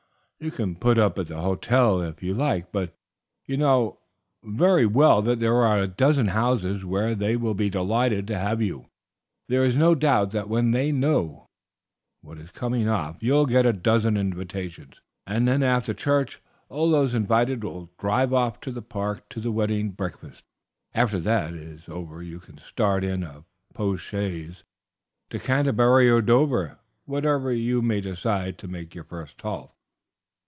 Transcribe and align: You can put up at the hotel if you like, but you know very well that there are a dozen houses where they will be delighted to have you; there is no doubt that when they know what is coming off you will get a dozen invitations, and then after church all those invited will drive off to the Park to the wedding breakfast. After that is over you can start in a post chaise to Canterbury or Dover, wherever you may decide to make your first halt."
You 0.43 0.49
can 0.49 0.75
put 0.75 0.97
up 0.97 1.19
at 1.19 1.27
the 1.27 1.39
hotel 1.39 2.01
if 2.01 2.23
you 2.23 2.33
like, 2.33 2.71
but 2.71 2.97
you 3.45 3.57
know 3.57 3.99
very 4.43 4.87
well 4.87 5.21
that 5.21 5.39
there 5.39 5.57
are 5.57 5.77
a 5.79 5.87
dozen 5.87 6.29
houses 6.29 6.83
where 6.83 7.13
they 7.13 7.35
will 7.35 7.53
be 7.53 7.69
delighted 7.69 8.25
to 8.25 8.39
have 8.39 8.59
you; 8.59 8.87
there 9.49 9.63
is 9.63 9.75
no 9.75 9.93
doubt 9.93 10.31
that 10.31 10.49
when 10.49 10.71
they 10.71 10.91
know 10.91 11.47
what 12.21 12.39
is 12.39 12.49
coming 12.49 12.89
off 12.89 13.21
you 13.21 13.33
will 13.33 13.45
get 13.45 13.67
a 13.67 13.71
dozen 13.71 14.17
invitations, 14.17 14.99
and 15.27 15.47
then 15.47 15.61
after 15.61 15.93
church 15.93 16.41
all 16.69 16.89
those 16.89 17.13
invited 17.13 17.63
will 17.63 17.91
drive 17.99 18.33
off 18.33 18.59
to 18.61 18.71
the 18.71 18.81
Park 18.81 19.29
to 19.29 19.39
the 19.39 19.51
wedding 19.51 19.91
breakfast. 19.91 20.43
After 20.95 21.19
that 21.19 21.53
is 21.53 21.87
over 21.87 22.23
you 22.23 22.39
can 22.39 22.57
start 22.57 23.03
in 23.03 23.21
a 23.21 23.43
post 23.75 24.03
chaise 24.05 24.63
to 25.29 25.37
Canterbury 25.37 26.09
or 26.09 26.19
Dover, 26.19 26.79
wherever 27.05 27.53
you 27.53 27.83
may 27.83 28.01
decide 28.01 28.57
to 28.57 28.67
make 28.67 28.95
your 28.95 29.03
first 29.03 29.39
halt." 29.39 29.71